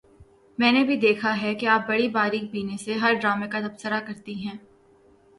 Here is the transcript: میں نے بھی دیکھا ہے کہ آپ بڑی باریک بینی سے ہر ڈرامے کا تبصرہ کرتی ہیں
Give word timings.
میں 0.57 0.71
نے 0.71 0.83
بھی 0.83 0.95
دیکھا 0.95 1.33
ہے 1.41 1.53
کہ 1.55 1.65
آپ 1.65 1.87
بڑی 1.87 2.07
باریک 2.07 2.49
بینی 2.51 2.77
سے 2.77 2.93
ہر 2.93 3.13
ڈرامے 3.21 3.47
کا 3.47 3.59
تبصرہ 3.59 3.99
کرتی 4.07 4.33
ہیں 4.45 4.55